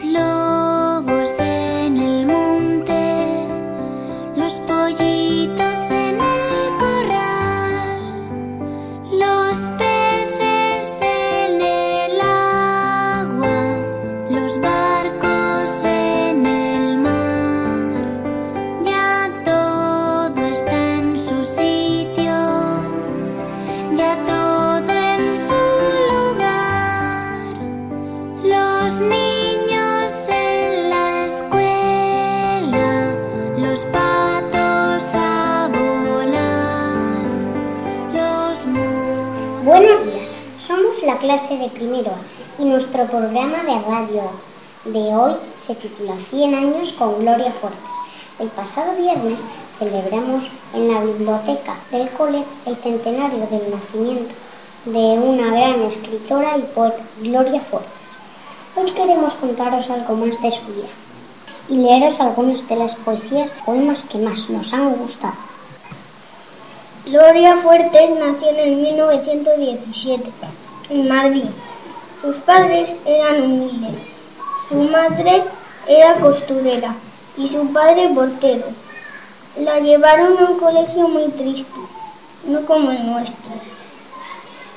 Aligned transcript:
slow. 0.00 0.29
Clase 41.30 41.58
de 41.58 41.68
primero 41.68 42.10
y 42.58 42.64
nuestro 42.64 43.06
programa 43.06 43.62
de 43.62 43.80
radio 43.88 44.22
de 44.84 45.14
hoy 45.14 45.34
se 45.62 45.76
titula 45.76 46.16
100 46.28 46.54
años 46.56 46.92
con 46.94 47.20
Gloria 47.20 47.52
Fuertes. 47.52 47.96
El 48.40 48.48
pasado 48.48 48.96
viernes 48.96 49.40
celebramos 49.78 50.50
en 50.74 50.92
la 50.92 51.00
biblioteca 51.00 51.76
del 51.92 52.10
cole 52.10 52.42
el 52.66 52.74
centenario 52.78 53.46
del 53.46 53.70
nacimiento 53.70 54.34
de 54.86 55.20
una 55.20 55.52
gran 55.52 55.82
escritora 55.82 56.58
y 56.58 56.62
poeta, 56.62 57.04
Gloria 57.20 57.60
Fuertes. 57.60 58.10
Hoy 58.74 58.90
queremos 58.90 59.34
contaros 59.34 59.88
algo 59.88 60.16
más 60.16 60.42
de 60.42 60.50
su 60.50 60.66
vida 60.66 60.88
y 61.68 61.76
leeros 61.76 62.18
algunas 62.18 62.66
de 62.66 62.74
las 62.74 62.96
poesías 62.96 63.54
poemas 63.64 64.02
que 64.02 64.18
más 64.18 64.50
nos 64.50 64.74
han 64.74 64.96
gustado. 64.96 65.34
Gloria 67.06 67.56
Fuertes 67.58 68.10
nació 68.18 68.48
en 68.50 68.82
1917 68.82 70.32
en 70.90 71.08
Madrid. 71.08 71.44
Sus 72.20 72.36
padres 72.36 72.90
eran 73.06 73.42
humildes. 73.42 73.94
Su 74.68 74.74
madre 74.74 75.44
era 75.86 76.14
costurera 76.16 76.94
y 77.36 77.48
su 77.48 77.72
padre 77.72 78.10
portero. 78.14 78.66
La 79.58 79.78
llevaron 79.80 80.36
a 80.38 80.50
un 80.50 80.58
colegio 80.58 81.08
muy 81.08 81.28
triste, 81.30 81.80
no 82.44 82.64
como 82.66 82.90
el 82.90 83.06
nuestro. 83.06 83.52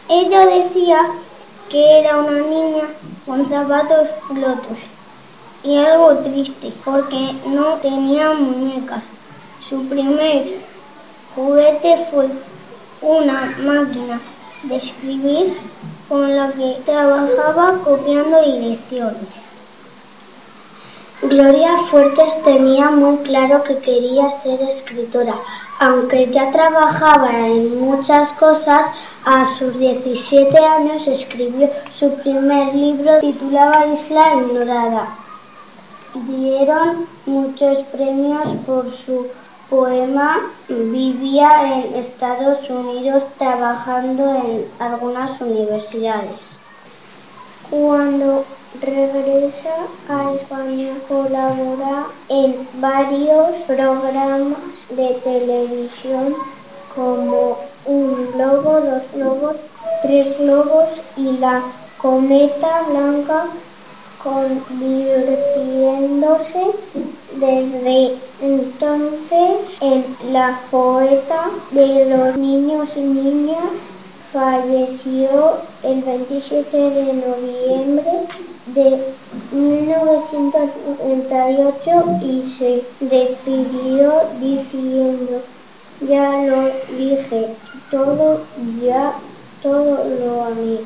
Ella 0.08 0.45
decía 0.45 1.00
que 1.69 2.00
era 2.00 2.17
una 2.17 2.39
niña 2.39 2.84
con 3.25 3.50
zapatos 3.50 4.08
rotos 4.30 4.78
y 5.64 5.78
algo 5.78 6.17
triste 6.17 6.73
porque 6.86 7.36
no 7.47 7.75
tenía 7.75 8.34
muñecas. 8.34 9.03
Su 9.67 9.88
primer 9.88 10.59
juguete 11.36 12.06
fue 12.11 12.30
una 13.02 13.56
máquina 13.64 14.19
de 14.64 14.75
escribir 14.78 15.58
con 16.14 16.36
la 16.36 16.52
que 16.52 16.80
trabajaba 16.86 17.80
copiando 17.83 18.39
direcciones. 18.44 19.30
Gloria 21.23 21.75
Fuertes 21.89 22.39
tenía 22.44 22.92
muy 22.92 23.17
claro 23.23 23.64
que 23.64 23.80
quería 23.80 24.30
ser 24.30 24.61
escritora, 24.61 25.34
aunque 25.80 26.30
ya 26.30 26.52
trabajaba 26.52 27.31
en 27.47 27.81
muchas 27.81 28.30
cosas, 28.34 28.86
a 29.25 29.44
sus 29.58 29.80
17 29.80 30.56
años 30.56 31.08
escribió 31.08 31.67
su 31.95 32.14
primer 32.17 32.75
libro 32.75 33.17
titulado 33.19 33.91
Isla 33.91 34.36
Ignorada. 34.36 35.08
Dieron 36.14 37.07
muchos 37.25 37.79
premios 37.91 38.47
por 38.68 38.88
su 38.91 39.29
poema 39.73 40.51
vivía 40.69 41.50
en 41.73 41.95
Estados 41.95 42.69
Unidos 42.69 43.23
trabajando 43.39 44.23
en 44.35 44.67
algunas 44.78 45.41
universidades. 45.41 46.41
Cuando 47.72 48.45
regresa 48.79 49.73
a 50.07 50.31
España 50.35 50.94
colabora 51.07 52.06
en 52.29 52.67
varios 52.75 53.50
programas 53.66 54.75
de 54.91 55.09
televisión 55.23 56.35
como 56.95 57.57
Un 57.85 58.31
globo, 58.31 58.79
dos 58.79 59.03
globos, 59.13 59.55
tres 60.03 60.38
globos 60.38 60.90
y 61.17 61.38
la 61.40 61.63
cometa 61.97 62.84
blanca 62.90 63.47
convirtiéndose 64.23 66.63
desde 67.35 68.16
entonces 68.41 69.59
en 69.81 70.06
la 70.31 70.61
poeta 70.72 71.51
de 71.72 72.06
los 72.06 72.38
niños 72.38 72.88
y 72.95 73.01
niñas. 73.01 73.73
Falleció 74.31 75.57
el 75.84 76.01
27 76.01 76.75
de 76.75 77.13
noviembre 77.13 78.25
de 78.67 79.13
1998 79.51 82.19
y 82.23 82.50
se 82.50 82.84
despidió 83.00 84.23
diciendo, 84.40 85.41
ya 86.01 86.44
lo 86.47 86.72
dije, 86.97 87.55
todo, 87.91 88.40
ya 88.81 89.13
todo 89.61 90.03
lo 90.19 90.45
amé. 90.45 90.79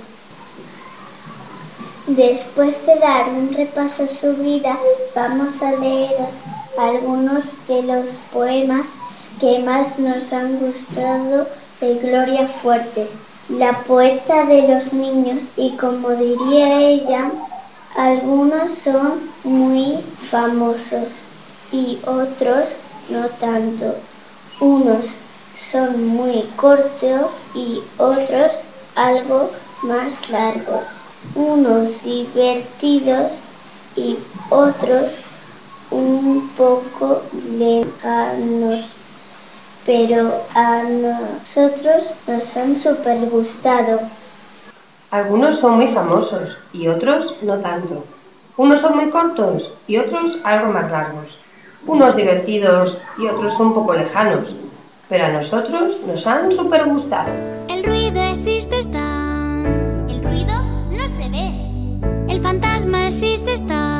Después 2.17 2.83
de 2.87 2.95
dar 2.95 3.29
un 3.29 3.53
repaso 3.53 4.05
a 4.05 4.07
su 4.07 4.33
vida, 4.37 4.75
vamos 5.15 5.61
a 5.61 5.73
leeros 5.73 6.33
algunos 6.75 7.43
de 7.67 7.83
los 7.83 8.07
poemas 8.33 8.87
que 9.39 9.59
más 9.59 9.99
nos 9.99 10.33
han 10.33 10.57
gustado 10.57 11.47
de 11.79 11.93
Gloria 11.99 12.47
Fuertes, 12.47 13.11
la 13.49 13.71
poeta 13.83 14.45
de 14.45 14.67
los 14.67 14.91
niños, 14.93 15.43
y 15.57 15.77
como 15.77 16.09
diría 16.09 16.79
ella, 16.79 17.29
algunos 17.95 18.71
son 18.83 19.29
muy 19.43 19.99
famosos 20.31 21.09
y 21.71 21.99
otros 22.03 22.65
no 23.09 23.27
tanto. 23.39 23.93
Unos 24.59 25.05
son 25.71 26.07
muy 26.07 26.49
cortos 26.55 27.29
y 27.53 27.79
otros 27.99 28.53
algo 28.95 29.51
más 29.83 30.27
largos 30.31 30.96
unos 31.35 32.03
divertidos 32.03 33.31
y 33.95 34.17
otros 34.49 35.11
un 35.91 36.49
poco 36.57 37.23
lejanos, 37.57 38.85
pero 39.85 40.43
a 40.53 40.83
nosotros 40.83 42.03
nos 42.27 42.57
han 42.57 42.77
super 42.77 43.17
gustado. 43.29 44.01
Algunos 45.11 45.59
son 45.59 45.75
muy 45.77 45.87
famosos 45.87 46.57
y 46.73 46.87
otros 46.87 47.35
no 47.41 47.59
tanto. 47.59 48.03
Unos 48.57 48.81
son 48.81 48.97
muy 48.97 49.09
cortos 49.09 49.71
y 49.87 49.97
otros 49.97 50.37
algo 50.43 50.73
más 50.73 50.91
largos. 50.91 51.37
Unos 51.85 52.15
divertidos 52.15 52.97
y 53.17 53.27
otros 53.27 53.57
un 53.59 53.73
poco 53.73 53.93
lejanos, 53.93 54.53
pero 55.07 55.25
a 55.25 55.29
nosotros 55.29 55.99
nos 56.05 56.27
han 56.27 56.51
super 56.51 56.85
gustado. 56.85 57.29
El 57.69 57.83
ruido 57.83 58.21
existe, 58.21 58.79
está. 58.79 59.06
existe 63.07 63.53
estar. 63.53 63.96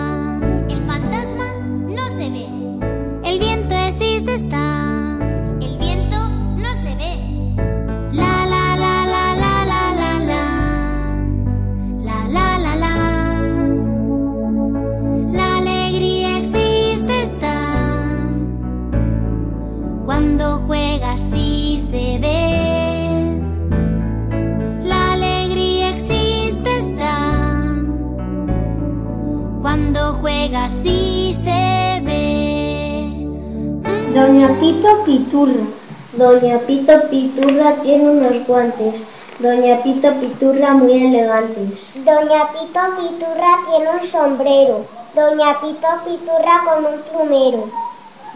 Doña 34.14 34.48
Pito 34.60 35.04
Piturra. 35.04 35.66
Doña 36.14 36.60
Pito 36.60 36.94
Piturra 37.10 37.76
tiene 37.84 38.10
unos 38.10 38.48
guantes. 38.48 38.96
Doña 39.40 39.84
Pito 39.84 40.10
Piturra 40.22 40.74
muy 40.74 40.94
elegantes. 40.94 41.92
Doña 41.94 42.48
Pito 42.54 42.82
Piturra 42.98 43.52
tiene 43.68 43.90
un 43.92 44.04
sombrero. 44.04 44.86
Doña 45.14 45.60
Pito 45.60 45.88
Piturra 46.06 46.64
con 46.66 46.86
un 46.86 47.00
plumero. 47.02 47.70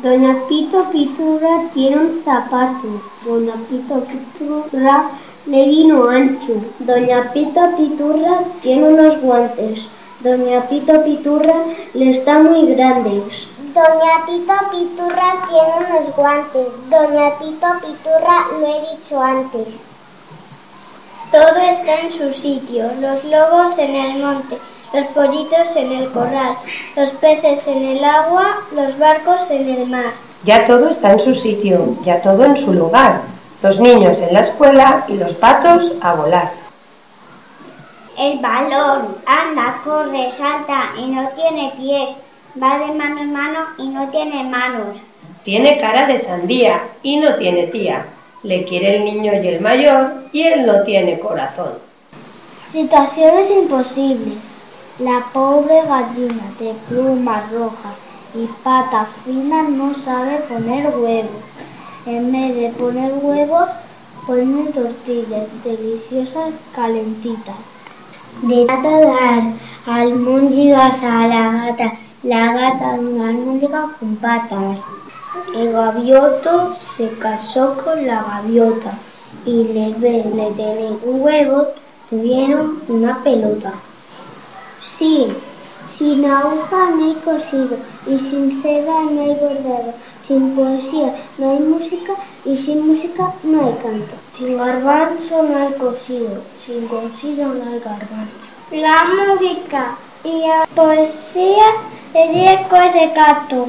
Doña 0.03 0.35
Pito 0.49 0.83
Piturra 0.91 1.63
tiene 1.73 1.97
un 1.97 2.21
zapato. 2.25 2.89
Doña 3.25 3.53
Pito 3.69 4.03
Piturra 4.03 5.09
le 5.45 5.65
vino 5.69 6.09
ancho. 6.09 6.53
Doña 6.79 7.31
Pito 7.31 7.61
Piturra 7.77 8.43
tiene 8.61 8.89
unos 8.89 9.21
guantes. 9.21 9.79
Doña 10.19 10.67
Pito 10.67 11.03
Piturra 11.03 11.55
le 11.93 12.11
está 12.11 12.39
muy 12.39 12.67
grande. 12.73 13.23
Doña 13.73 14.25
Pito 14.25 14.53
Piturra 14.69 15.47
tiene 15.47 15.87
unos 15.87 16.15
guantes. 16.15 16.67
Doña 16.89 17.39
Pito 17.39 17.67
Piturra 17.79 18.47
lo 18.59 18.67
he 18.67 18.95
dicho 18.95 19.21
antes. 19.21 19.67
Todo 21.31 21.57
está 21.57 22.01
en 22.01 22.11
su 22.11 22.33
sitio, 22.33 22.91
los 22.99 23.23
lobos 23.23 23.77
en 23.77 23.95
el 23.95 24.21
monte, 24.21 24.57
los 24.91 25.05
pollitos 25.07 25.73
en 25.77 25.93
el 25.93 26.11
corral, 26.11 26.57
los 26.97 27.11
peces 27.11 27.65
en 27.65 27.85
el 27.85 28.03
agua, 28.03 28.57
los 28.75 28.99
barcos 28.99 29.49
en 29.49 29.69
el 29.69 29.87
mar. 29.87 30.11
Ya 30.43 30.65
todo 30.65 30.89
está 30.89 31.13
en 31.13 31.19
su 31.19 31.33
sitio, 31.33 31.95
ya 32.03 32.21
todo 32.21 32.43
en 32.43 32.57
su 32.57 32.73
lugar. 32.73 33.21
Los 33.63 33.79
niños 33.79 34.19
en 34.19 34.33
la 34.33 34.41
escuela 34.41 35.05
y 35.07 35.13
los 35.13 35.31
patos 35.35 35.93
a 36.01 36.13
volar. 36.15 36.51
El 38.17 38.39
balón 38.39 39.15
anda, 39.25 39.79
corre, 39.85 40.29
salta 40.33 40.91
y 40.97 41.07
no 41.07 41.29
tiene 41.29 41.71
pies. 41.77 42.11
Va 42.59 42.79
de 42.79 42.91
mano 42.93 43.21
en 43.21 43.31
mano 43.31 43.59
y 43.77 43.87
no 43.87 44.07
tiene 44.09 44.43
manos. 44.43 44.97
Tiene 45.45 45.79
cara 45.79 46.05
de 46.07 46.17
sandía 46.17 46.81
y 47.01 47.17
no 47.17 47.35
tiene 47.35 47.67
tía. 47.67 48.05
Le 48.43 48.65
quiere 48.65 48.97
el 48.97 49.05
niño 49.05 49.33
y 49.41 49.47
el 49.47 49.61
mayor 49.61 50.25
y 50.33 50.41
él 50.41 50.65
no 50.65 50.83
tiene 50.83 51.19
corazón. 51.19 51.73
Situaciones 52.71 53.49
imposibles. 53.49 54.37
La 54.99 55.23
pobre 55.31 55.81
gallina 55.87 56.43
de 56.59 56.73
plumas 56.89 57.49
rojas 57.51 57.95
y 58.33 58.45
patas 58.63 59.07
finas 59.23 59.69
no 59.69 59.93
sabe 59.93 60.37
poner 60.49 60.87
huevos. 60.97 61.41
En 62.05 62.31
vez 62.31 62.55
de 62.55 62.69
poner 62.77 63.13
huevos, 63.13 63.69
pone 64.27 64.63
tortillas 64.71 65.47
deliciosas 65.63 66.53
calentitas. 66.75 67.55
De 68.41 68.65
dar 68.65 69.43
almóndigas 69.85 71.01
a 71.01 71.27
la 71.27 71.51
gata, 71.51 71.93
la 72.23 72.53
gata 72.53 72.93
almóndiga 72.93 73.95
con 73.99 74.15
patas. 74.17 74.79
El 75.55 75.71
gavioto 75.71 76.75
se 76.75 77.09
casó 77.17 77.77
con 77.83 78.05
la 78.05 78.21
gaviota 78.21 78.93
y 79.45 79.63
le 79.63 79.93
de 79.93 80.51
tener 80.55 80.97
un 81.03 81.21
huevo 81.21 81.67
tuvieron 82.09 82.81
una 82.87 83.23
pelota. 83.23 83.73
Sí, 84.81 85.27
sin 85.89 86.25
aguja 86.25 86.91
no 86.91 87.05
hay 87.05 87.15
cosido 87.25 87.77
y 88.05 88.19
sin 88.19 88.61
seda 88.61 89.03
no 89.03 89.21
hay 89.21 89.35
bordado. 89.35 89.93
Sin 90.27 90.55
poesía 90.55 91.15
no 91.39 91.51
hay 91.51 91.59
música 91.59 92.13
y 92.45 92.55
sin 92.55 92.87
música 92.87 93.33
no 93.43 93.65
hay 93.65 93.73
canto. 93.81 94.15
Sin 94.37 94.57
garbanzo 94.57 95.43
no 95.43 95.57
hay 95.57 95.73
cocido, 95.73 96.43
sin 96.65 96.87
cocido 96.87 97.47
no 97.47 97.63
hay 97.71 97.79
garbanzo. 97.79 98.51
La 98.71 99.05
música 99.05 99.95
y 100.23 100.47
la 100.47 100.67
poesía 100.75 101.65
es 102.13 102.67
cosa 102.67 102.89
de 102.89 103.07
gato. 103.09 103.67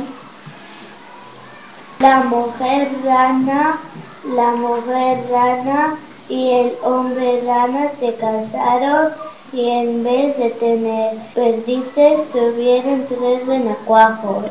La 2.01 2.23
mujer 2.25 2.91
rana, 3.05 3.79
la 4.25 4.51
mujer 4.53 5.25
rana 5.31 5.97
y 6.29 6.51
el 6.51 6.73
hombre 6.83 7.43
rana 7.47 7.91
se 8.01 8.15
casaron 8.17 9.13
y 9.53 9.69
en 9.69 10.03
vez 10.03 10.37
de 10.39 10.51
tener 10.51 11.19
perdices 11.35 12.31
tuvieron 12.33 13.07
tres 13.07 13.47
renacuajos. 13.47 14.51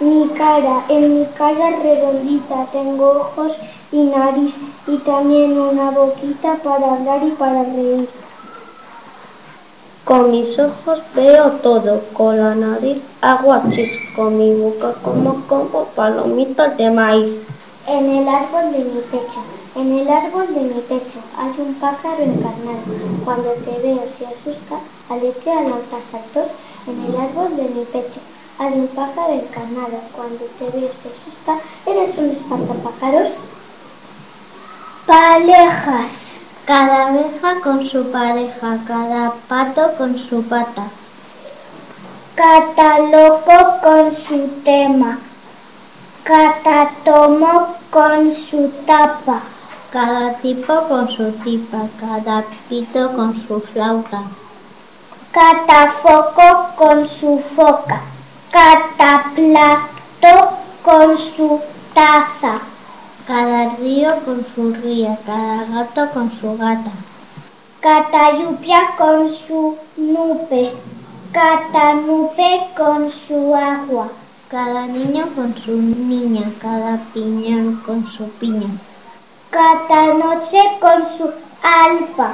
Mi 0.00 0.28
cara, 0.30 0.84
en 0.88 1.20
mi 1.20 1.26
cara 1.26 1.70
redondita 1.82 2.66
tengo 2.72 3.10
ojos 3.10 3.56
y 3.92 4.04
nariz 4.04 4.54
y 4.86 4.96
también 4.98 5.58
una 5.58 5.90
boquita 5.90 6.54
para 6.56 6.94
hablar 6.94 7.22
y 7.22 7.30
para 7.30 7.62
reír. 7.62 8.08
Con 10.08 10.30
mis 10.30 10.58
ojos 10.58 11.02
veo 11.14 11.50
todo, 11.62 12.02
con 12.14 12.38
la 12.38 12.54
nariz 12.54 12.96
hago 13.20 13.52
achis, 13.52 13.90
con 14.16 14.38
mi 14.38 14.54
boca 14.54 14.94
como 15.02 15.44
como 15.46 15.84
palomitas 15.94 16.78
de 16.78 16.90
maíz. 16.90 17.36
En 17.86 18.08
el 18.16 18.26
árbol 18.26 18.72
de 18.72 18.78
mi 18.84 19.00
pecho, 19.12 19.40
en 19.76 19.98
el 19.98 20.08
árbol 20.08 20.46
de 20.54 20.62
mi 20.62 20.80
pecho 20.80 21.18
hay 21.36 21.52
un 21.58 21.74
pájaro 21.74 22.22
encarnado. 22.22 22.88
Cuando 23.22 23.50
te 23.66 23.82
veo 23.82 24.02
se 24.16 24.24
asusta, 24.24 24.76
aletea 25.10 25.60
lanza 25.60 26.00
saltos. 26.10 26.52
En 26.86 27.04
el 27.04 27.14
árbol 27.20 27.54
de 27.58 27.64
mi 27.64 27.84
pecho 27.84 28.20
hay 28.58 28.80
un 28.80 28.88
pájaro 28.88 29.34
encarnado. 29.34 30.00
Cuando 30.16 30.46
te 30.58 30.70
veo 30.70 30.88
se 31.02 31.10
asusta, 31.10 31.58
eres 31.84 32.16
un 32.16 32.30
espantapájaros. 32.30 33.32
Parejas. 35.04 36.37
Cada 36.68 37.06
abeja 37.06 37.60
con 37.62 37.88
su 37.88 38.10
pareja, 38.10 38.76
cada 38.86 39.32
pato 39.48 39.94
con 39.96 40.18
su 40.18 40.42
pata. 40.42 40.82
Cataloco 42.34 43.80
con 43.82 44.14
su 44.14 44.48
tema, 44.64 45.18
catatomo 46.24 47.74
con 47.90 48.34
su 48.34 48.70
tapa, 48.84 49.40
Cada 49.90 50.34
tipo 50.42 50.82
con 50.88 51.08
su 51.08 51.32
tipa, 51.42 51.88
cada 51.98 52.44
pito 52.68 53.12
con 53.12 53.32
su 53.46 53.60
flauta. 53.60 54.24
catafoco 55.32 56.68
con 56.76 57.08
su 57.08 57.42
foca, 57.56 58.02
cataplato 58.50 59.78
con 60.82 61.16
su 61.16 61.62
taza, 61.94 61.94
Cada 61.94 62.37
río 64.08 64.24
con 64.24 64.44
su 64.54 64.72
ría, 64.72 65.18
cada 65.26 65.64
gato 65.64 66.10
con 66.12 66.30
su 66.30 66.56
gata. 66.56 66.90
catayupia 67.80 68.96
con 68.96 69.28
su 69.28 69.76
nube, 69.96 70.72
catanupe 71.32 72.66
con 72.76 73.10
su 73.10 73.54
agua, 73.54 74.08
Cada 74.48 74.86
niño 74.86 75.26
con 75.36 75.54
su 75.54 75.72
niña, 75.72 76.50
cada 76.58 76.96
piñón 77.12 77.82
con 77.84 78.06
su 78.06 78.30
piña. 78.40 78.70
catanoche 79.50 80.58
con 80.80 81.04
su 81.16 81.30
alpa. 81.62 82.32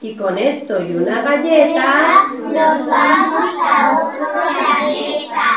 Y 0.00 0.16
con 0.16 0.36
esto 0.36 0.82
y 0.82 0.96
una 0.96 1.22
galleta... 1.22 2.26
Nos 2.42 2.86
vamos 2.86 3.54
a 3.64 4.02
otro 4.02 4.26
planeta. 4.32 5.53